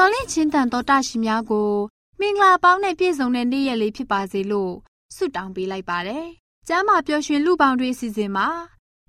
[0.00, 1.72] မျော်လင့်ခြင်းတန်တော်တရှင်များကို
[2.20, 4.72] မင်္ဂလာပေါင်းနဲ့ပြည့်စုံတဲ့နေ့ရက်လေးဖြစ်ပါစေလို့
[5.16, 6.26] ဆုတောင်းပေးလိုက်ပါတယ်။
[6.68, 8.48] ကျမ်းမာပျော်ရွှင်လူပေါင်းတွေအစီအစဉ်မှာ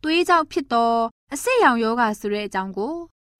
[0.03, 0.93] သွေးကြောင့်ဖြစ်သော
[1.33, 2.95] အဆိပ်ရောင်ယောဂဆိုတဲ့အကြောင်းကို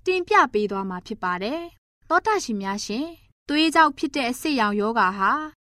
[0.06, 1.62] တင်ပြပေးသွားမှာဖြစ်ပါတယ်။
[2.09, 3.07] သောတာရှင်များရှင်
[3.50, 5.31] သွေးကြောင့်ဖြစ်တဲ့အဆိပ်ရောင်ယောဂဟာ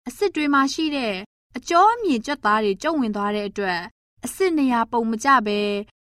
[0.07, 1.13] အစစ်တွေမှာရှိတဲ့
[1.57, 3.79] အကျောအမြင့်ကြွက်သားတွေကျုံဝင်သွားတဲ့အတွက်
[4.25, 5.59] အစစ်နေရာပုံမကျပဲ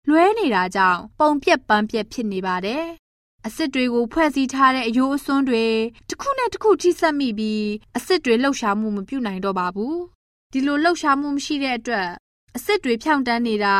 [0.08, 2.86] လွဲနေတာကြောင့်ပုံပြက်ပန်းပြက်ဖြစ်နေပါတယ်။
[3.46, 5.66] အစစ်တွေကိုဖွဲ့စည်းထားတဲ့အယိုးအစွန်းတွေ
[6.08, 9.96] တစ်ခုနဲ့တစ်ခုထိစပ်မိပြီးအစစ်တွေလှုပ်ရှားမှုမပြုနိုင်တော့ပါဘူး။
[10.52, 12.08] ဒီလိုလှုပ်ရှားမှုမရှိတဲ့အတွက်
[12.56, 13.76] အစစ်တွေဖြောင့်တန်းနေတာ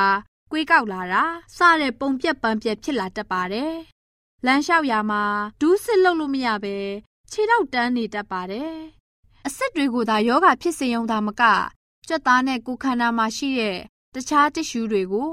[0.52, 1.24] ကွေးကောက်လာတာ
[1.56, 3.74] စတဲ့ပုံပြက်ပန်းပြက်ဖြစ်လာတတ်ပါတယ်။
[4.46, 5.22] လမ်းလျှောက်ရာမှာ
[5.60, 6.76] ဒူးစစ်လုပ်လို့မရပဲ
[7.30, 8.72] ခြေထောက်တန်းနေတတ်ပါတယ်။
[9.46, 11.42] အစစ်တွေကိုသာယောဂဖြစ်စေုံသာမက
[12.08, 13.78] ကြွက်သားနဲ့ကိုယ်ခန္ဓာမှာရှိတဲ့
[14.14, 15.32] တခြားတ िश ူးတွေကို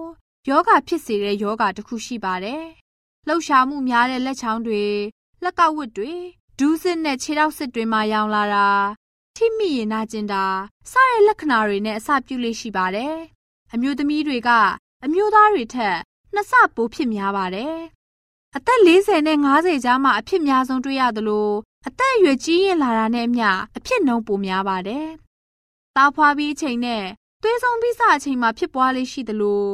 [0.49, 2.63] ယောဂဖြစ်စေတဲ့ယောဂတစ်ခုရှိပါတယ်။
[3.27, 4.85] လှုပ်ရှားမှုများတဲ့လက်ချောင်းတွေ
[5.43, 6.13] လက်ကောက်ဝတ်တွေ
[6.59, 8.67] ဒူးစစ်နဲ့ခြေထောက်စစ်တွေမှာရောင်လာတာ
[9.35, 10.45] ထိမိရင်နာကျင်တာ
[10.91, 13.15] စတဲ့လက္ခဏာတွေနဲ့အစပြုလေးရှိပါတယ်။
[13.73, 14.49] အမျိုးသမီးတွေက
[15.03, 15.97] အမျိုးသားတွေထက်
[16.33, 17.75] နှစ်ဆပိုဖြစ်များပါတယ်။
[18.55, 21.49] အသက်40နဲ့50ကြားမှာအဖြစ်များဆုံးတွေ့ရသလို
[21.87, 25.07] အသက်အရွယ်ကြီးရင်လာတာနဲ့အမျှအဖြစ်နှုန်းပိုများပါတယ်။
[25.95, 27.03] သားဖွာပြီးအချိန်နဲ့
[27.41, 29.65] သွေးဆုံးပြီးစအချိန်မှာဖြစ်ပွားလေးရှိသလို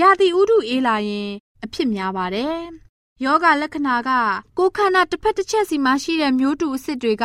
[0.00, 1.30] ရာသီဥတုအေးလာရင်
[1.64, 2.56] အဖြစ်များပါတယ်။
[3.24, 4.10] ယောဂလက္ခဏာက
[4.58, 7.24] ကိုယ်ခန္ဓာတစ်ဖက်တစ်ချက်စီမှာရှိတဲ့မျိုးတူအစစ်တွေက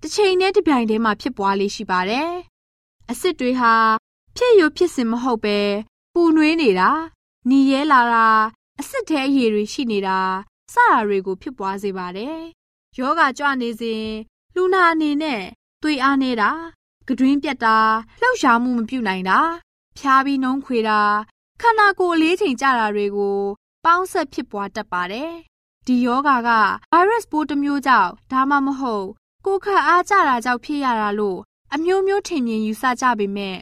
[0.00, 2.30] တစ်ချိန်နဲ့တစ်ပြိုင်တည်းမှာဖြစ်ပွားလေးရှိပါတယ်။
[3.10, 3.74] အစစ်တွေဟာ
[4.36, 5.58] ဖြစ်ရဖြစ်စဉ်မဟုတ်ပဲ
[6.14, 6.90] ပူနွေးနေတာ၊
[7.48, 8.28] နီရဲလာတာ၊
[8.80, 10.18] အစစ်ထဲအရည်တွေရှိနေတာ
[10.72, 12.38] စတာတွေကိုဖြစ်ပွားစေပါတယ်။
[12.98, 14.04] ယောဂကြွနေစဉ်
[14.54, 15.42] လူနာအနေနဲ့
[15.82, 16.50] သွေးအားနေတာ၊
[17.08, 17.76] ကတွင်းပြတ်တာ၊
[18.20, 19.38] လှုပ်ရှားမှုမပြုနိုင်တာ၊
[19.98, 21.00] ဖျားပြီးနှုံးခွေတာ
[21.60, 23.40] ခန္ဓာကိုယ်အလေးချိန်ကျတာတွေကို
[23.88, 25.32] ပေါင်းဆက်ဖြစ်ပွားတတ်ပါတယ်။
[25.86, 26.50] ဒီယောဂါက
[26.92, 29.06] ဗိုင်းရပ်စ်ပိုးတစ်မျိုးကြောင့်ဒါမှမဟုတ်
[29.44, 31.38] ကိုယ်ခန့်အားကျတာကြောင့်ဖြစ်ရတာလို့
[31.74, 33.56] အမျိုးမျိုးထင်မြင်ယူဆကြပေမဲ့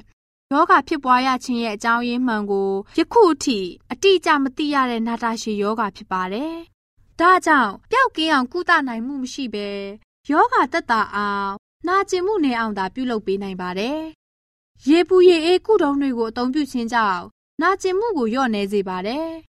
[0.53, 3.59] ယောဂဖြစ်ပွားရခြင်းရဲ့အကြောင်းရင်းမှန်ကိုယခုအထိ
[3.93, 6.54] အတိအကျမသိရတဲ့နာတာရှည်ယောဂဖြစ်ပါတယ်။
[7.21, 9.69] ဒါကြောင့်ပျောက်ကင်းအောင်ကုသနိုင်မှုမရှိဘဲ
[10.31, 11.53] ယောဂသက်သာအောင်
[11.87, 14.01] နာကျင်မှုနေအောင်သာပြုလုပ်ပေးနိုင်ပါတယ်။
[14.89, 17.22] ရေပူရေအေးကုတုံးတွေကိုအသုံးပြုခြင်းကြောင့်
[17.63, 19.28] နာကျင်မှုကိုလျော့နေစေပါတယ်။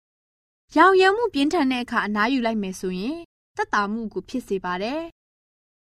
[0.78, 3.18] ရောင်ရမ်းမှုပြင်းထန်တဲ့အခါအနားယူလိုက်မယ်ဆိုရင်
[3.56, 5.02] သက်သာမှုကိုဖြစ်စေပါတယ်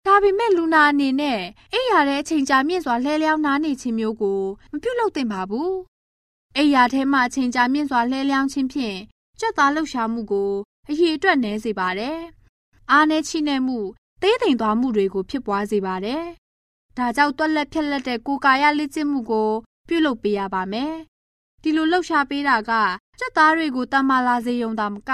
[0.06, 1.40] ဒါပေမဲ့လူနာအနေနဲ့
[1.72, 4.40] အိပ်ရာတဲ့အချိန်ကြာမြင့်စွာလှဲလျောင်းနားနေခြင်းမျိုးကို
[4.72, 5.70] မပြုလုပ်သင့်ပါဘူး။
[6.56, 8.98] အိပ်ရာထဲမှာအချိန်ကြာမြင့်စွာလှဲလျောင်းခြင်းဖြင့်
[9.40, 10.52] ကြက်သားလှုပ်ရှားမှုကို
[10.88, 12.18] အရေအတွက်နည်းစေပါတယ်။
[12.90, 13.78] အားနည်းချိနဲ့မှု
[14.22, 16.24] သေးသိမ်သွားမှုတွေကိုဖြစ်ပွားစေပါတယ်။
[16.96, 19.50] ဒါကြောင့်တွက်လက်ဖြက်လက်တဲ့ကိုယ်ကာယလေ့ကျင့်မှုကို
[19.88, 20.94] ပြုလုပ်ပေးရပါမယ်။
[21.62, 22.72] ဒီလိုလှုပ်ရှားပေးတာက
[23.18, 25.10] ကြက်သားတွေကိုတမလာစေုံသာမက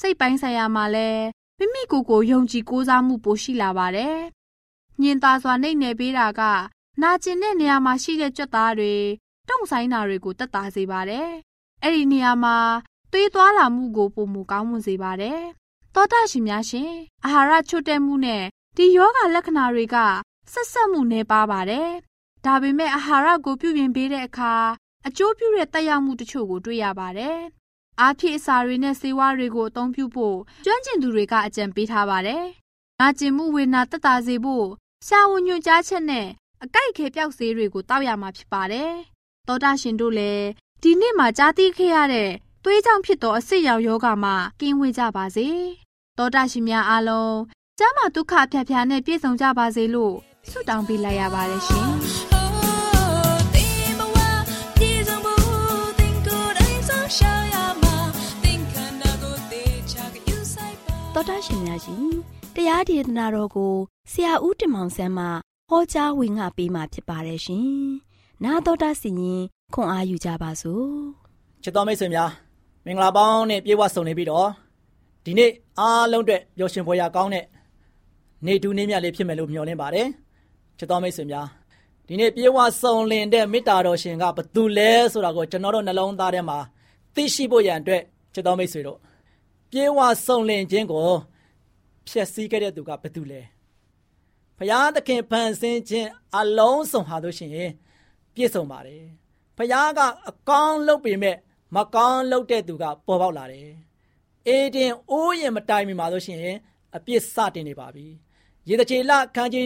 [0.00, 1.24] စိတ်ပိုင်းဆိုင်ရာမှာလည်း
[1.58, 4.16] မိမိကိုယ်ကိုယုံကြည်ကိုးစားမှုပိုရှိလာပါတယ်။
[5.02, 6.42] ညင်သာစွာနှိမ့်နယ်ပေးတာက
[7.02, 8.94] နာကျင်တဲ့နေရာမှာရှိတဲ့ကြွက်သားတွေ
[9.48, 11.28] တုံဆိုင်တာတွေကိုတက်တာစေပါတယ်။
[11.82, 12.56] အဲ့ဒီနေရာမှာ
[13.12, 15.40] သွေးသွားလာမှုကိုပုံမူကောင်းမွန်စေပါတယ်။
[15.94, 16.92] သောတာရှင်များရှင်
[17.24, 18.44] အာဟာရချို့တဲ့မှုနဲ့
[18.76, 19.96] ဒီယောဂလက္ခဏာတွေက
[20.52, 21.88] ဆက်ဆက်မှုနေပါပါတယ်။
[22.44, 24.54] ဒါပေမဲ့အာဟာရကိုပြုပြင်ပေးတဲ့အခါ
[25.06, 27.38] အကျိုးပြုတဲ့တက်ရောက်မှုတချို့ကိုတွေ့ရပါတယ်။
[28.00, 32.44] အားဖြည့်အစာတွေနဲ့ဆေးဝါးတွေကိုအသုံးပြုဖို့ကျွမ်းကျင်သူတွေကအကြံပေးထားပါတယ်။
[33.00, 34.66] နာကျင်မှုဝေဒနာတက်တာစေဖို့
[35.06, 36.26] ရှာဝန်ညွှန်ကြားချက်နဲ့
[36.62, 38.92] အကြိုက်ခဲပြောက်ဆေးတွေကိုတောက်ရမှာဖြစ်ပါတယ်။
[39.48, 40.46] သောတာရှင်တို့လည်း
[40.82, 42.30] ဒီနေ့မှာကြားသိခဲ့ရတဲ့
[42.64, 45.48] သွေးကြောင့်ဖြစ်သောအဆစ်ရောင်ယောဂမှာကင်းဝေးကြပါစေ။
[46.18, 47.36] သောတာရှင်များအားလုံး
[47.78, 50.14] ကျမ်းမာဒုက္ခဖြာဖြာနဲ့ပြည့်စုံကြပါစေလို့
[50.50, 51.90] ဆုတောင်းပေးလိုက်ရပါတယ်ရှင်။
[61.14, 62.04] တော်တာရှင်များရှင်
[62.54, 63.74] တရားဒေသနာတော်ကို
[64.10, 65.26] ဆရာဦးတင်မောင်ဆန်းမှ
[65.70, 67.68] ဟောကြားဝင်ငါပေးมาဖြစ်ပါတယ်ရှင်။
[68.44, 69.42] နာတော်တာစီရင်
[69.74, 70.86] ခွန်အားယူကြပါစို့။
[71.62, 72.30] ချစ်တော်မိတ်ဆွေများ
[72.84, 74.48] မင်္ဂလာပေါင်းနဲ့ပြေဝဆုံနေပြီးတော့
[75.24, 77.44] ဒီနေ့အားလုံးအတွက်ပျော်ရွှင်ဖွယ်ရာကောင်းတဲ့
[78.46, 80.06] နေတူးနေမြတ်လေးဖြစ်မယ်လို့မျှော်လင့်ပါတယ်
[80.78, 81.46] ချစ်တော်မိတ်ဆွေများ
[82.08, 86.58] ဒီနေ့ပြေဝဆုံလင်တဲ့မေတ္တာတော်ရှင်ကဘသူလဲဆိုတာကိုကျွန်တော်တို့နှလုံးသားထဲမှာ
[87.14, 88.02] သိရှိဖို့ရန်အတွက်
[88.34, 88.98] ချစ်တော်မိတ်ဆွေတို့
[89.70, 91.10] ပြေဝဆုံလင်ခြင်းကို
[92.06, 93.42] ဖြည့်ဆည်းခဲ့တဲ့သူကဘသူလဲ
[94.56, 96.08] ဘုရားသခင်ဖန်ဆင်းခြင်း
[96.38, 97.70] အလုံးစုံဟာလို့ရှိရင်
[98.34, 99.04] ပြည့်စုံပါတယ်
[99.56, 101.36] ဘုရားကအကောင်းလုပ်ပေမဲ့
[101.76, 103.68] မကောင်းလုပ်တဲ့သူကပေါ်ပေါက်လာတယ်။
[104.46, 106.56] အေဒင်အိုးရင်မတိုင်မီမှာလို့ရှိရင်
[106.96, 108.06] အပြစ်စတင်နေပါပြီ။
[108.68, 109.64] ရေတချေလခန်းကြီး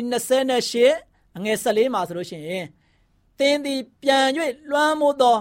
[0.65, 2.65] 28အငယ်14မှာဆိုလို့ရှိရင်
[3.39, 4.27] သင်သည်ပြန်၍
[4.71, 5.37] လွှမ်းမိုးသော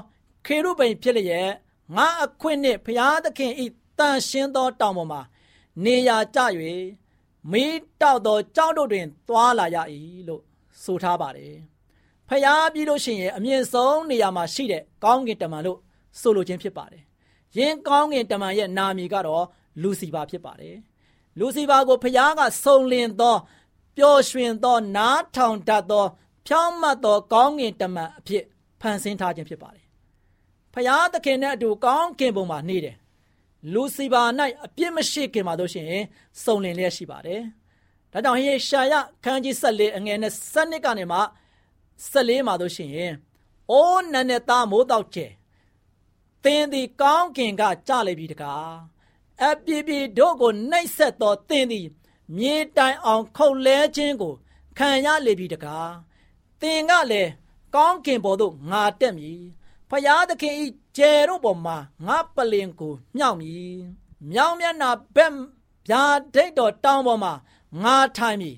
[0.45, 1.51] ခေရုဗိမ်ဖြစ်လျက်
[1.95, 5.21] ငါအခွင့်နှင့်ဘုရားသခင်ဤတ န်ရှင်းသောတောင်ပေါ်မှာ
[5.85, 6.39] နေရာကျ၍
[7.51, 9.77] မေးတောက်သောကြောက်တို့တွင်သွာလာရ၏
[10.27, 10.41] လို့
[10.83, 11.55] ဆိုထားပါတယ်။
[12.29, 15.79] ဖျားပြီးလို့ရှိရင်အမြင့်ဆုံးနေရာမှာရှိတဲ့ကောင်းကင်တမန်လို့
[16.19, 17.03] ဆိုလိုခြင်းဖြစ်ပါတယ်။
[17.57, 19.45] ယင်းကောင်းကင်တမန်ရဲ့နာမည်ကတော့
[19.81, 20.75] လူစီဖာဖြစ်ပါတယ်။
[21.39, 23.35] လူစီဖာကိုဖျားကစုံလင်သော
[23.97, 26.05] ပျော်ရွှင်သောနားထောင်တတ်သော
[26.47, 28.43] ဖြောင်းမတ်သောကောင်းကင်တမန်အဖြစ်
[28.81, 29.85] ဖန်ဆင်းထားခြင်းဖြစ်ပါတယ်။
[30.73, 32.95] ဖျားသခင်နဲ့အတူကောင်းကင်ဘုံမှာနေတယ်။
[33.71, 34.23] လူစီဖာ၌
[34.65, 36.03] အပြစ်မရှိခင်မှာတို့ရှိရင်
[36.43, 37.41] စုံလင်လျက်ရှိပါတယ်။
[38.11, 38.93] ဒါကြောင့်ဟေရှာယ
[39.23, 41.19] ခန်းကြီး14အငယ်နဲ့7ကနေမှ
[42.11, 43.13] 14မှာတို့ရှိရင်
[43.71, 45.27] အိုးနန်းနဲ့သားမိုးတောက်ကျဲ
[46.43, 48.71] သင်သည်ကောင်းကင်ကကြလိမ့်ပြီတကား
[49.43, 51.87] အပြည့်ပြည့်တို့ကိုနှိပ်ဆက်သောသင်သည်
[52.37, 54.33] မြေတိုင်အောင်ခုတ်လဲခြင်းကို
[54.77, 55.91] ခံရလေပြီတကား
[56.61, 57.31] သင်ကလည်း
[57.75, 59.41] ကောင်းကင်ပေါ်သို့ငါတက်မည်
[59.89, 60.65] ဖယားသခင်ဤ
[60.97, 63.77] ကျယ်တို့ပေါ်မှာငါပလင်ကိုမြောက်မည်
[64.31, 65.33] မြောင်မျက်နာဘက်
[65.89, 66.03] ဗျာ
[66.33, 67.33] ဒိတ်တော်တောင်းပေါ်မှာ
[67.83, 68.57] ငါထိုင်မည်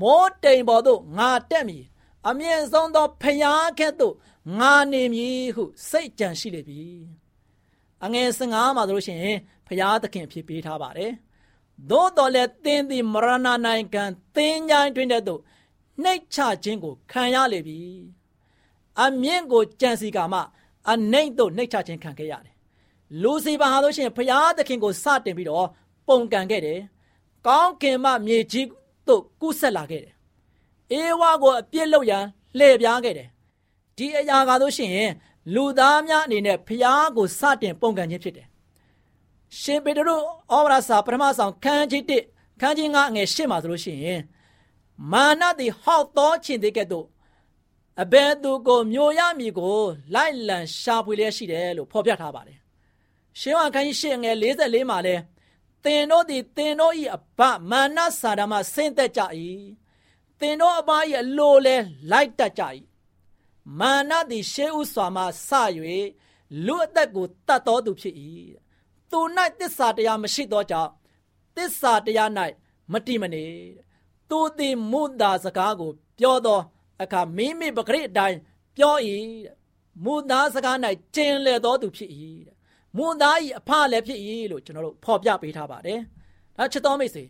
[0.00, 1.84] မိုးတိမ်ပေါ်သို့ငါတက်မည်
[2.28, 4.14] အမြင့်ဆုံးသောဖယားကဲ့သို့
[4.58, 6.82] ငါနေမည်ဟုစိတ်ကြံရှိလေပြီ
[8.04, 11.12] အငယ်15မှာဆိုလို့ရှိရင်ဖယားသခင်ဖြစ်ပေးထားပါတယ်
[11.90, 14.04] သို့တော်လည်းသင်သည်မရဏနိုင်ငံ
[14.36, 15.40] သင်ញိုင်းတွင်တဲ့သို့
[16.02, 17.78] နှိတ်ချခြင်းကိုခံရလေပြီ
[19.00, 20.40] အမြင့်ကိုကြံစီကမှ
[20.90, 22.54] အနှိမ့်သို့နှိတ်ချခြင်းခံခဲ့ရတယ်
[23.22, 25.68] လူစီပါဟာလို့ရှိရင်ဖယားသခင်ကိုစတင်ပြီးတော့
[26.08, 26.80] ပုံကန်ခဲ့တယ်
[27.46, 28.68] ကောင်းကင်မှမြေကြီး
[29.08, 30.14] သို့ကူးဆက်လာခဲ့တယ်
[30.92, 32.24] အေဝါကိုအပြစ်လုပ်ရန်
[32.58, 33.28] လှည့်ပြားခဲ့တယ်
[33.96, 35.12] ဒီအရာကားလို့ရှိရင်
[35.54, 38.46] လူသားများအနေနဲ့ဖျားကိုစတင်ပုံကန်ခြင်းဖြစ်တယ်
[39.60, 44.20] ရှင်ပေတရုဩဝါဒစာပထမဆောင်ခန်းကြီး1ခန်းကြီး9ငယ်8မှာဆိုလို့ရှိရင်
[45.12, 47.06] မာနသည်ဟောက်သောခြင်းတွေကဲ့သို့
[48.00, 49.80] အဘယ်သူကိုမျိုးရမည်ကို
[50.14, 52.58] လိုက်လံရှာဖွေလျက်ရှိတယ်လို့ဖော်ပြထားပါတယ်
[53.40, 55.16] ရှင်ဝါခန်းကြီး8ငယ်44မှာလဲ
[55.84, 59.20] သင်တို့သည်သင်တို့၏အဘမာနစာဒမဆင်းသက်ကြ၏
[60.40, 61.76] သင်တို့အဘ၏အလိုလဲ
[62.10, 62.62] လိုက်တတ်ကြ၏
[63.78, 65.50] မာနသည်ရှေးဥစွာမှစ၍
[66.66, 68.14] လူအသက်ကိုတတ်တော်သူဖြစ်၏
[69.10, 69.18] သူ၌
[69.58, 70.90] တစ္ဆာတရားမရှိသောကြောင့်
[71.56, 72.30] တစ္ဆာတရား၌
[72.92, 73.44] မတိမနေ
[74.30, 76.60] သူသည်မုသာစကားကို ပြောသော
[77.04, 78.38] အခါမိမိပဂရိအတိုင်း
[78.76, 78.96] ပြော၏
[80.04, 80.76] မုသာစကား၌
[81.14, 82.10] ကျင်လေတော်သူဖြစ်၏
[82.96, 86.00] မုသာ၏အဖလည်းဖြစ်၏လို့ကျွန်တော်တို့ဖော်ပြပေးထားပါတယ်
[86.56, 87.24] ဒါချစ်တော်မိတ်ဆွေ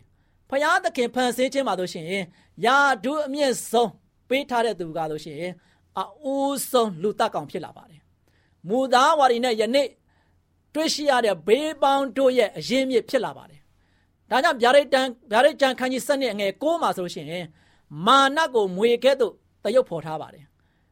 [0.49, 2.23] ဖယားသခင်ဖန်ဆင်းခြင်းပါလို့ရှိရင်
[2.65, 3.91] ယာဒုအမြင့်ဆုံး
[4.29, 5.53] ပေးထားတဲ့သူကလို့ရှိရင်
[6.01, 8.01] အအိုးဆုံးလူတက်ကောင်ဖြစ်လာပါတယ်။
[8.69, 9.87] မူသားဝါရီနဲ့ယနေ့
[10.73, 13.59] တွေ့ရှိရတဲ့ဘေးပေါင်းတို့ရဲ့အရင်းမြစ်ဖြစ်လာပါတယ်။
[14.29, 17.45] ဒါကြောင့်ဗျာဒိတ်တန်ဗျာဒိတ်ကျန်ခန်းကြီးစနစ်အငယ်6မှာဆိုလို့ရှိရင်
[18.05, 20.45] မာနကိုမွေကဲ့သို့ တရုပ်ဖော်ထားပါတယ်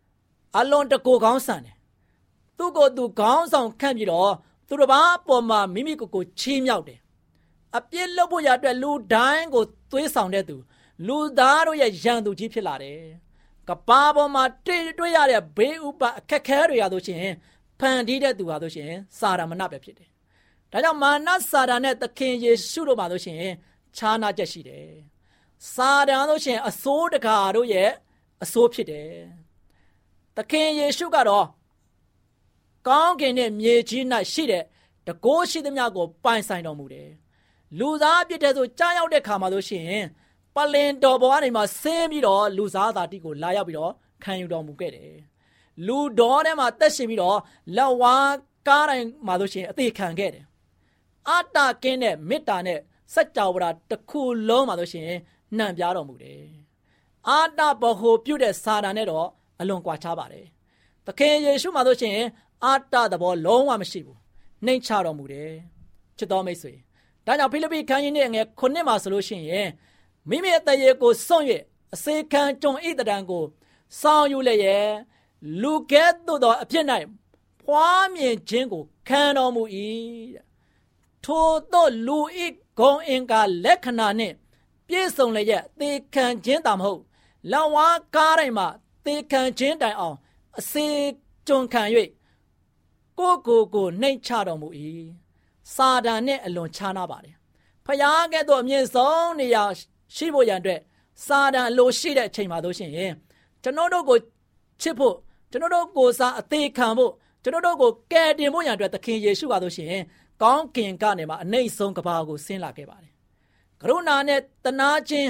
[0.58, 1.76] ။အလွန်တကူကောင်းဆန်တယ်။
[2.58, 4.34] သူ့ကိုယ်သူခေါင်းဆောင်ခန့်ပြီးတော့
[4.68, 7.00] သူတစ်ပါးပေါ်မှာမိမိကိုယ်ကိုချီးမြှောက်တယ်။
[7.78, 10.56] အပြစ်လုပ်ဖို့ရအတွက်လူတိုင်းကိုသွေးဆောင်တဲ့သူ
[11.08, 13.02] လူသားတို့ရဲ့ရန်သူကြီးဖြစ်လာတယ်။
[13.68, 17.36] ကဘာပေါ်မှာတွေ့တွေ့ရတဲ့ဘေးဥပအခက်ခဲတွေရလို့ရှိရင်
[17.80, 20.10] ဖန်တီးတဲ့သူဟာလို့ရှိရင်စာရမဏပဲဖြစ်တယ်။
[20.72, 23.54] ဒါကြောင့်မာနစာရနဲ့သခင်ယေရှုတို့မှာလို့ရှိရင်
[23.98, 24.92] ခြားနာချက်ရှိတယ်။
[25.74, 27.92] စာတန်လို့ရှိရင်အစိုးတကာတို့ရဲ့
[28.44, 29.12] အစိုးဖြစ်တယ်။
[30.36, 31.46] သခင်ယေရှုကတော့
[32.88, 34.64] ကောင်းကင်နဲ့မြေကြီး၌ရှိတဲ့
[35.08, 37.10] တကိုးရှိသမျှကိုပိုင်ဆိုင်တော်မူတယ်။
[37.80, 40.06] လူသားပြစ်တဲ့ဆိုကြားရောက်တဲ့ခါမှာလို့ရှိရင်
[40.56, 43.92] ပလင်တော်ဘဝနေမှာဆင်းပြီးတော့လူသားသားတိကိုလာရောက်ပြီးတော့
[44.24, 45.12] ခံယူတော်မူခဲ့တယ်။
[45.88, 47.38] လူတော်ထဲမှာတက်ရှင်ပြီးတော့
[47.76, 48.34] လက်ဝါး
[48.68, 50.46] ကားတိုင်းမှာလို့ရှိရင်အသေးခံခဲ့တယ်။
[51.30, 52.80] အတ္တကင်းတဲ့မေတ္တာနဲ့
[53.14, 55.20] စัจ java ရာတစ်ခုလုံးမှာလို့ရှိရင်
[55.58, 56.44] နှံပြားတော်မူတယ်။
[57.30, 59.28] အာတဘဟိုပြုတ်တဲ့စာတန်နဲ့တော့
[59.60, 60.46] အလွန်ကွာခြားပါတယ်။
[61.06, 62.28] သခင်ယေရှုမှာလို့ရှိရင်
[62.64, 64.18] အာတသဘောလုံးဝမရှိဘူး။
[64.66, 65.52] နှိမ်ချတော်မူတယ်။
[66.18, 66.74] ချစ်တော်မိတ်ဆွေ။
[67.26, 69.70] ဒါကြောင့်ဖိလိပ္ပိခန်းကြီးနဲ့ငယ်ခုနှစ်မှာဆိုလို့ရှိရင်
[70.30, 71.46] မိမိရဲ့တရေကိုစွန့်၍
[71.94, 73.44] အစေခံကြုံဣတတံကို
[74.00, 74.92] စောင်းယူလျက်
[75.62, 76.86] လူကဲ့သို့သောအဖြစ်၌
[77.62, 79.64] ဖွားမြင်ခြင်းကိုခံတော်မူ၏
[81.26, 82.48] ထိုသောလူဤ
[82.80, 84.36] ဂုံအင်္ကာလက္ခဏာနှင့်
[84.88, 87.02] ပြည့်စုံလျက်သေခံခြင်းတာမဟုတ်
[87.52, 88.68] လောင်ဝါကားတိုင်းမှာ
[89.06, 90.18] သေခံခြင်းတိုင်အောင်
[90.60, 90.86] အစေ
[91.48, 91.84] ကြုံခံ၍
[93.20, 94.68] ကိုကိုကိုနှိမ်ချတော်မူ၏
[95.74, 97.36] စာတန်နှင့်အလွန်ခြားနာပါတယ်
[97.86, 99.64] ဖျားကဲ့သို့အမြင့်ဆုံးနေရာ
[100.16, 100.80] ရှိဖို့ရန်အတွက်
[101.26, 103.14] စာတန်အလိုရှိတဲ့အချိန်မှာတို့ရှင်ရင်
[103.64, 104.18] ကျွန်တော်တို့ကို
[104.82, 105.16] ချစ်ဖို့
[105.52, 107.12] ကျွန်တော်တို့ကိုစားအသေးခံဖို့
[107.44, 110.02] ကျွန်တော်တို့ကိုကယ်တင်ဖို့ရန်အတွက်သခင်ယေရှုကတို့ရှင်
[110.42, 113.14] ကောင်းကင်ကနေမှအနှိမ့်ဆုံးကဘာကိုဆင်းလာခဲ့ပါတယ်
[113.82, 115.30] ကရုဏာနဲ့တနာခြင်း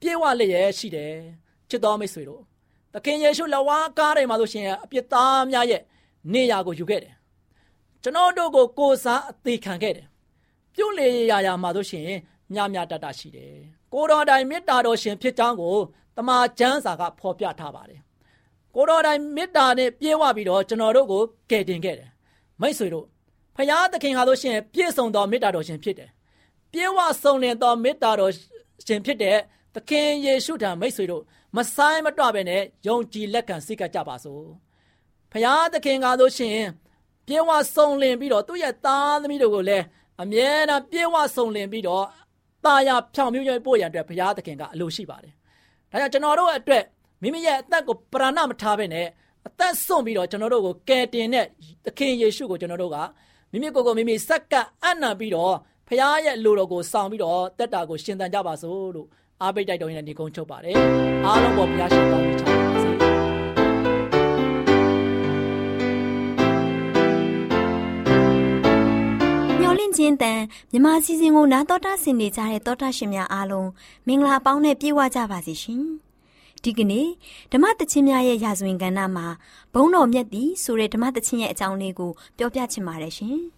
[0.00, 1.12] ပြေဝလျက်ရှိတယ်
[1.68, 2.42] ချစ်တော်မိတ်ဆွေတို့
[2.92, 5.82] သခင်ယေရှုလဝါကားတွေမှာဆိုရှင်အပြစ်သားများရဲ့
[6.32, 7.14] နေရာကိုယူခဲ့တယ်
[8.02, 10.06] ကျွန်တော်တို့ကိုကိုစားအသေးခံခဲ့တယ်
[10.74, 12.08] ပြုတ်လေရာရာမှာဆိုရှင်
[12.54, 13.54] မြမြတတရှိတယ်
[13.92, 15.76] ကိုတော်တိုင်မေတ္တာတော်ရှင်ဖြစ်ကြောင်းကို
[16.16, 18.00] တမန်ကျမ်းစာကဖော်ပြထားပါတယ်
[18.74, 22.10] ကိုတော်တိုင်မေတ္တာနဲ့ပြေဝပြီးတော့ကျွန်တော်တို့ကိုကယ်တင်ခဲ့တယ်
[22.60, 23.06] မိတ်ဆွေတို့
[23.56, 26.10] ဖရာသခင်ဟာလို့ရှိရင်ပြည့်စုံသောမေတ္တာတော်ရှင်ဖြစ်တယ်
[26.72, 28.32] ပြေဝဆုံးလင်သောမေတ္တာတော်
[28.86, 29.40] ရှင်ဖြစ်တဲ့သ
[29.88, 31.22] ခင်ယေရှုထံမိတ်ဆွေတို့
[31.56, 34.44] မဆိုင်မတော့ပဲနဲ့ယုံကြည်လက်ခံစိတ်ကကြပါစို့
[35.32, 36.68] ဖရာသခင်ကားလို့ရှိရင်
[37.26, 39.84] ပြေဝဆုံးလင်ပြီးတော့သူ့ရဲ့သားသမီးတို့ကိုလည်း
[40.22, 42.04] အမြဲတမ်းပြေဝဆုံးလင်ပြီးတော့
[42.64, 45.32] ตาရဖြောင်မြူးမြူးပို့ရန်အတွက်ဘုရားသခင်ကအလိုရှိပါတယ်။
[45.90, 46.84] ဒါကြောင့်ကျွန်တော်တို့အတွက်
[47.22, 49.06] မိမိရဲ့အသက်ကိုပရဏမထားဘဲနဲ့
[49.46, 51.46] အသက်စွန့်ပြီးတော့ကျွန်တော်တို့ကိုကယ်တင်တဲ့
[51.84, 52.96] သခင်ယေရှုကိုကျွန်တော်တို့က
[53.52, 55.54] မိမိကိုယ်ကိုမိမိစက္ကအံ့နံပြီးတော့
[55.88, 59.08] ဘုရားရဲ့လူတော်ကိုဆောင်ပြီးတော့တက်တာကိုရှင်သန်ကြပါစို့လို့
[59.42, 60.76] အားပေးတိုက်တော်ရင်ဒီကုန်းချုပ်ပါတယ်။
[61.26, 62.90] အားလုံးပေါ်ဘုရားရှင်တောင်းပေးချပါစေ။
[69.98, 70.40] ချင်းတန်
[70.72, 73.68] မြမစီစဉ်ကိုနာတော်တာဆင်နေကြတဲ့တောတာရှင်များအားလုံး
[74.06, 75.82] မင်္ဂလာပေါင်းနဲ့ပြည့်ဝကြပါစေရှင်။
[76.62, 77.08] ဒီကနေ့
[77.52, 79.26] ဓမ္မတချင်းများရဲ့ရာဇဝင်ကဏ္ဍမှာ
[79.74, 83.38] ဘုံတော်မြတ်သည်ဆိုတဲ့ဓမ္မတချင်းရဲ့အကြောင်းလေးကိုပြောပြချင်ပါတယ်ရှင်။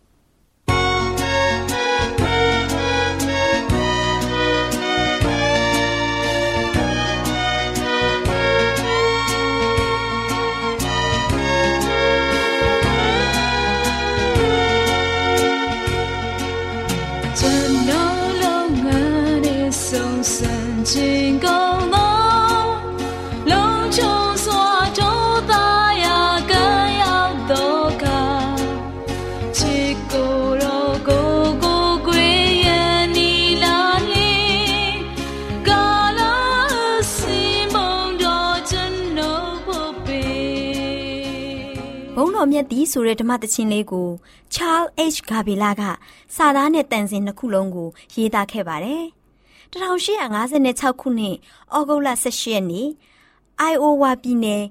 [42.41, 44.09] တော်မြတ်သည်ဆိုတဲ့ဓမ္မသချင်းလေးကို
[44.55, 45.19] Charles H.
[45.31, 45.83] Gabela က
[46.37, 49.05] စာသားနဲ့တန်စင်နှစ်ခုလုံးကိုရေးသားခဲ့ပါတယ်။
[49.73, 51.37] 1856ခုနှစ်
[51.77, 52.89] ဩဂုတ်လ18ရက်နေ့
[53.73, 54.63] Iowa ပြည်နယ်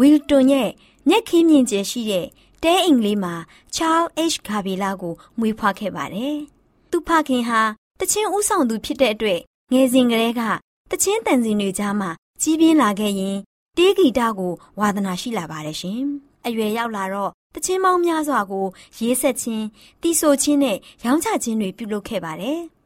[0.00, 0.70] Wilton ရဲ့
[1.08, 2.26] မြက်ခင်းမြင့်ကျယ်ရှိတဲ့
[2.62, 3.34] တဲအိမ်လေးမှာ
[3.76, 4.36] Charles H.
[4.46, 6.36] Gabela ကိုမွေးဖွားခဲ့ပါတယ်။
[6.90, 7.60] သူဖခင်ဟာ
[8.00, 9.40] တချင်းဦးဆောင်သူဖြစ်တဲ့အတွက်
[9.72, 10.42] ငယ်စဉ်ကတည်းက
[10.90, 12.10] တချင်းတန်စင်တွေကြားမှာ
[12.42, 13.36] ကြီးပြင်းလာခဲ့ရင်
[13.76, 16.00] တေးဂီတကိုဝါသနာရှိလာပါတယ်ရှင်။
[16.46, 18.66] အရွယ်ရောက်လာတော့တချင်းပေါင်းများစွာကို
[18.98, 19.66] ရေးဆက်ခြင်း
[20.02, 22.60] တီးဆိုခြင်းနဲ့ရောင်းချခြင်းတွေပြုလုပ်ခဲ့ပါတယ်။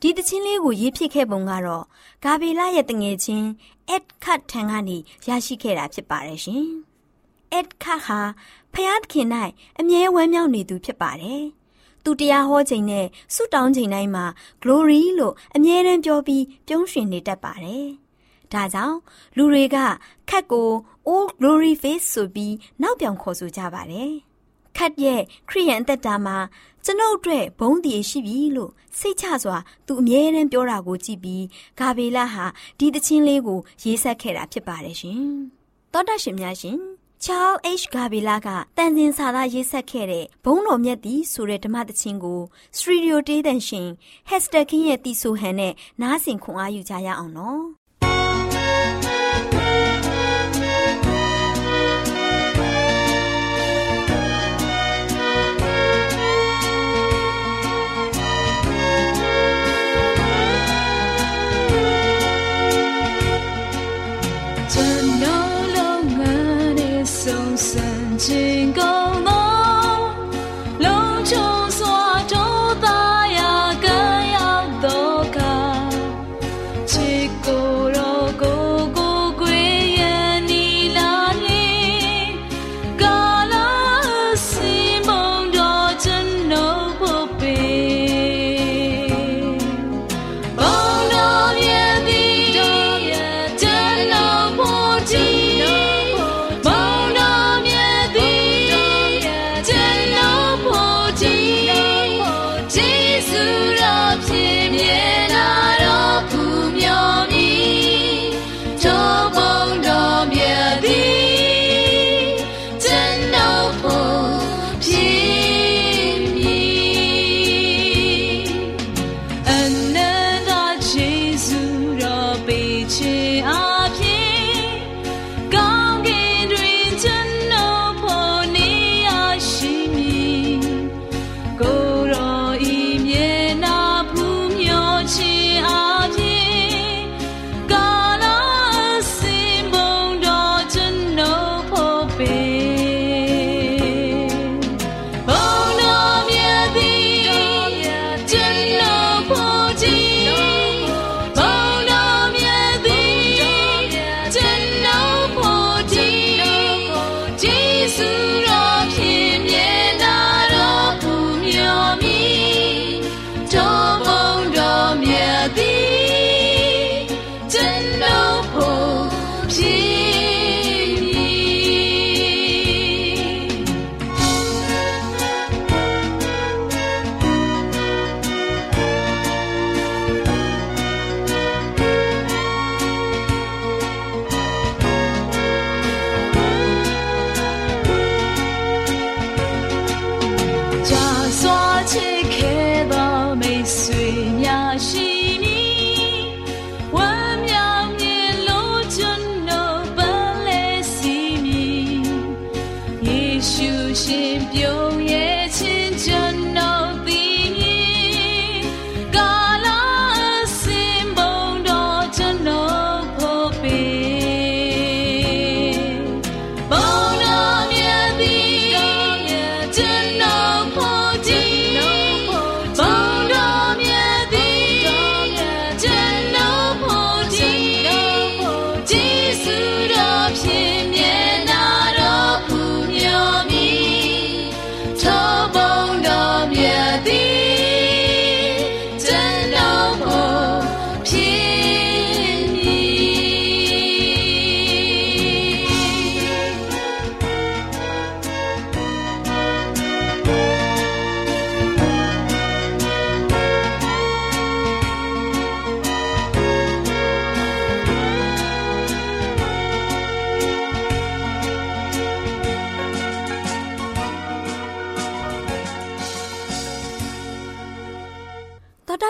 [0.00, 1.84] ဒီတချင်းလေးကိုရေးဖြစ်ခဲ့ပုံကတော့
[2.24, 3.48] ဂါဘေလာရဲ့တငယ်ချင်း
[3.88, 4.96] အက်ခတ်ထံကနေ
[5.28, 6.66] ရရှိခဲ့တာဖြစ်ပါတယ်ရှင်။
[7.52, 8.20] အက်ခတ်ဟာ
[8.72, 9.28] ဖျားသခင်၌
[9.78, 11.42] အမြဲဝမ်းမြောက်နေသူဖြစ်ပါတယ်။
[12.04, 14.24] သူတရားဟောချိန်နဲ့ဆုတောင်းချိန်တိုင်းမှာ
[14.62, 17.86] glory လို့အမြဲတမ်းပြောပြီးပြုံးရွှင်နေတတ်ပါတယ်။
[18.52, 18.98] ဒါကြောင့်
[19.36, 19.76] လူတွေက
[20.30, 20.68] ခတ်ကို
[21.08, 24.12] Old Glory Face ဆိုပြီးနောက်ပြောင်ခေါ်ဆိုကြပါတယ်။
[24.76, 26.36] ခတ်ရဲ့ခရိယန်အသက်တာမှာ
[26.84, 29.56] ကျွန်ုပ်အတွက်ဘုံတည်ရှိပြီလို့စိတ်ချစွာ
[29.86, 31.44] သူအမြဲတမ်းပြောတာကိုကြည့်ပြီး
[31.78, 32.44] ဂါဘေလဟာ
[32.78, 35.22] ဒီတခြင်းလေးကိုရေးဆက်ခဲ့တာဖြစ်ပါတယ်ရှင်။
[35.92, 36.78] သောတာရှင်များရှင်
[37.24, 42.40] ချား H ဂါဘီလာကတန်စင်စာသားရေးဆက်ခဲ့တဲ့ဘုံတော်မြတ်သည်ဆိုတဲ့ဓမ္မသချင်းကို
[42.76, 43.88] စတူဒီယိုတေးတန်ရှင်
[44.28, 47.62] ဟက်စတာကင်းရဲ့တီဆိုဟန်နဲ့နားဆင်ခွန်အားယူကြရအောင်နော်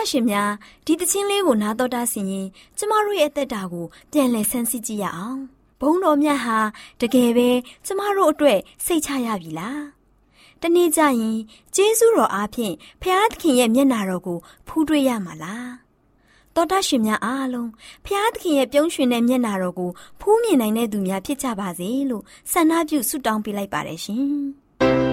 [0.09, 0.51] ရှင်များ
[0.85, 2.47] ဒီတချင်းလေးကိုနားတော်တာဆင်ရင်
[2.77, 5.41] ကျမတို့ရဲ့အသက်တာကိုပြန်လည်ဆန်းစစ်ကြည့်ရအောင်
[5.81, 6.57] ဘုံတော်မြတ်ဟာ
[7.01, 7.49] တကယ်ပဲ
[7.85, 9.81] ကျမတို့အတွက်စိတ်ချရပြီလား
[10.61, 11.37] တနေ့ကျရင်
[11.75, 15.71] ကျေးဇူးတော်အားဖြင့်ဖျားသခင်ရဲ့မျက်နာတော်ကိုဖူးတွေ့ရမှာလား
[16.55, 17.69] တော်တာရှင်များအားလုံး
[18.05, 25.06] ဖျားသခင်ရဲ့ပြုံးရွှင်တဲ့မျက်နာတော်ကိုဖူးမြင်နိုင်တဲ့သူများဖြစ်ကြပါစေလို့ဆန္ဒပြုဆုတောင်းပေးလိုက်ပါတယ်ရှင်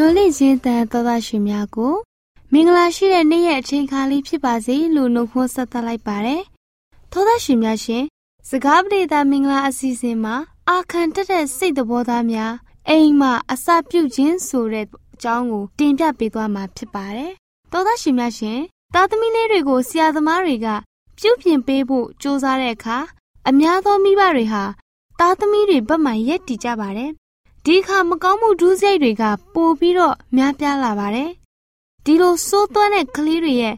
[0.00, 1.94] မျော်လင့်ခြင်းတန်သောသားရှင်များကို
[2.52, 6.42] မင်္ဂလာရှိတဲ့နေ့ရဲ့အချိန်ခါလေးဖြစ်ပါစေလို့နှုတ်ခွန်းဆက်သလိုက်ပါတယ်။
[7.12, 8.04] သောသားရှင်များရှင်
[8.48, 10.34] စကားပရိသတ်မင်္ဂလာအစီအစဉ်မှာ
[10.68, 12.54] အာခံတက်တဲ့စိတ်သဘောသားများ
[12.88, 17.32] အိမ်မှာအစာပြုတ်ခြင်းဆိုတဲ့အကြောင်းကိုတင်ပြပေးသွားမှာဖြစ်ပါတယ်။
[17.72, 18.58] သောသားရှင်များရှင်
[18.94, 20.66] သားသမီးလေးတွေကိုဆရာသမားတွေက
[21.18, 22.98] ပြုတ်ပြင်ပေးဖို့ကြိုးစားတဲ့အခါ
[23.48, 24.64] အများသောမိဘတွေဟာ
[25.20, 27.12] သားသမီးတွေဘက်မှရက်တည်ကြပါတယ်။
[27.70, 29.22] ဒီဒီအခါမကောင်းမှုဒုစရိုက်တွေက
[29.54, 31.30] ပိုပြီးတော့များပြားလာပါတယ်။
[32.04, 33.74] ဒီလိုစိုးသွမ်းတဲ့ကလေးတွေရဲ့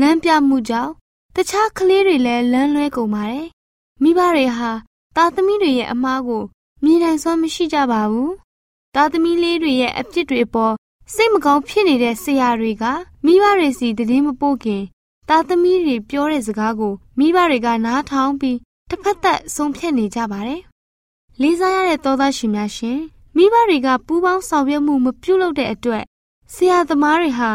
[0.00, 0.92] လမ်းပြမှုကြောင့်
[1.36, 3.46] တခြားကလေးတွေလည်းလမ်းလွဲကုန်ပါတယ်။
[4.02, 4.70] မိဘတွေဟာ
[5.16, 6.42] သားသမီးတွေရဲ့အမားကို
[6.84, 8.30] မြင်နိုင်စွမ်းမရှိကြပါဘူး။
[8.94, 10.74] သားသမီးလေးတွေရဲ့အပြစ်တွေပေါ်
[11.14, 12.84] စိတ်မကောင်းဖြစ်နေတဲ့ဆရာတွေက
[13.24, 14.82] မိဘတွေစီတည်င်းမပို့ခင်
[15.28, 18.58] သားသမီးတွေပြောတဲ့စကားကိုမိဘတွေကနားထောင်ပြီး
[18.90, 20.60] တစ်ဖက်သက်ဆုံးဖြတ်နေကြပါတယ်။
[21.40, 23.00] လေးစားရတဲ့သောသားရှင်များရှင်
[23.36, 26.04] မိဘတွေကပူးပေါင်းဆောင်ရွက်မှုမပြုလုပ်တဲ့အတွက်
[26.54, 27.50] ဆရာသမားတွေဟာ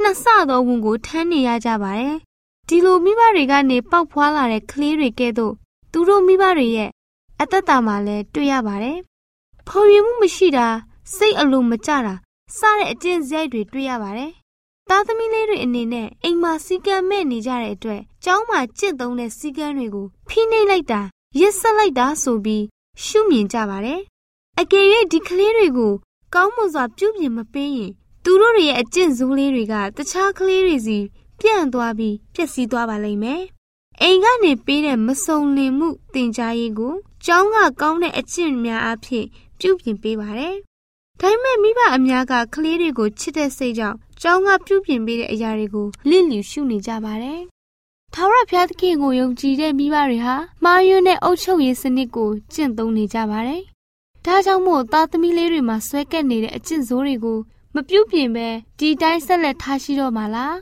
[0.00, 2.16] နှစ်ဆသောဝန်ကိုထမ်းနေရကြပါတယ်။
[2.68, 5.54] ဒီလိုမိဘတွေကနေပေါက်ဖွာလာတဲ့ကလေးတွေကဲ့သို့
[5.92, 6.90] သူတို့မိဘတွေရဲ့
[7.42, 8.98] အသက်တာမှာလည်းတွေ့ရပါတယ်။
[9.68, 10.66] ဖော်ရည်မှုမရှိတာ
[11.16, 12.14] စိတ်အလိုမကျတာ
[12.58, 14.32] စတဲ့အကျင့်စရိုက်တွေတွေ့ရပါတယ်။
[14.88, 21.00] သားသမီးလေးတွေအနေနဲ့အိမ်မှာစီကံမဲ့နေကြတဲ့အတွက်ကျောင်းမှာကျင့်သုံးတဲ့စီကံတွေကိုဖိနှိပ်လိုက်တာ
[21.40, 22.64] ရစ်ဆက်လိုက်တာဆိုပြီး
[23.04, 24.00] ရှုမြင်ကြပါတယ်။
[24.62, 25.92] အကယ်၍ဒီကလေးတွေကို
[26.34, 27.92] ကောင်းမွန်စွာပြုပြင်မပေးရင်
[28.24, 30.98] သူတို့ရဲ့အကျင့်ဆိုးလေးတွေကတခြားကလေးတွေစီ
[31.40, 33.42] ပြန့်သွားပြီးပျက်စီးသွားပါလိမ့်မယ်။
[34.00, 36.94] အိမ်ကနေပေးတဲ့မစုံလင်မှုတင် जा ရေးကို
[37.24, 39.26] ကျောင်းကကောင်းတဲ့အကျင့်များအဖြစ်
[39.60, 40.56] ပြုပြင်ပေးပါတယ်။
[41.20, 47.40] ဒါပေမဲ့မိဘအများကကလေးတွေကိုချစ်တဲ့စိတ်ကြောင့်ကျောင်းကပြုပြင်ပေးတဲ့အရာတွေကိုလစ်လျူရှုနေကြပါတယ်။
[48.14, 53.62] ထာဝရဘုရားသခင်ကိုယုံကြည်တဲ့မိဘတွေဟာမာယွန်းတဲ့အုပ်ချုပ်ရေးစနစ်ကိုကျင့်သုံးနေကြပါတယ်။
[54.26, 57.38] ဒါကြောင့်မို့သားသမီးလေးတွေမှာဆွဲကပ်နေတဲ့အကျင့်ဆိုးတွေကို
[57.74, 60.56] မပြုတ်ပြင်ပဲဒီတိုင်းဆက်လက်ထားရှိတော့မှာလား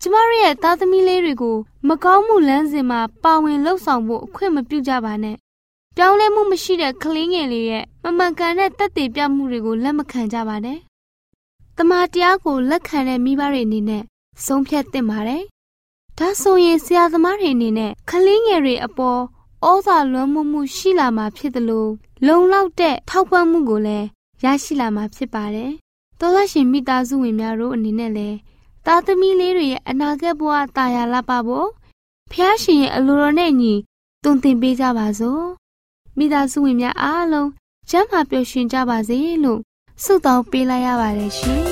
[0.00, 1.56] ကျမတို့ရဲ့သားသမီးလေးတွေကို
[1.88, 5.36] မကောင်းမှုလမ်းစဉ်မှာပါဝင်လှုပ်ဆောင်ဖို့အခွင့်မပြုကြပါနဲ့
[5.96, 10.78] ပြောင်းလဲမှုမရှိတဲ့ကလေးငယ်လေးရဲ့မမှန်ကန်တဲ့တက်တည်ပြမှုတွေကိုလက်မခံကြပါနဲ့
[11.76, 14.02] တမန်တရားကိုလက်ခံတဲ့မိဘတွေအနေနဲ့
[14.44, 15.42] ဆုံးဖြတ်သင့်ပါတယ်
[16.18, 19.20] ဒါဆိုရင်ဆရာသမားတွေအနေနဲ့ကလေးငယ်တွေအပေါ်
[19.68, 21.90] ဩဇာလွှမ်းမိုးမှုရှိလာမှာဖြစ်တယ်လို့
[22.26, 24.06] လုံလောက်တဲ့ထောက်ပံ့မှုကိုလည်း
[24.44, 25.72] ရရှိလာမှာဖြစ်ပါတယ်
[26.18, 28.36] သောသားရှင်မိသားစုဝင်များတို့အနေနဲ့လည်း
[28.86, 31.68] သားသမီးလေးတွေရဲ့အနာဂတ်ဘဝတာယာလာပါဖို့
[32.32, 33.74] ဖျားရှင်ရဲ့အလိုတော်နဲ့ညီ
[34.24, 35.44] တုံသင်ပေးကြပါစို့
[36.18, 37.48] မိသားစုဝင်များအားလုံး
[37.90, 39.60] ကျမ်းမာပျော်ရွှင်ကြပါစေလို့
[40.02, 41.71] ဆုတောင်းပေးလိုက်ရပါတယ်ရှင်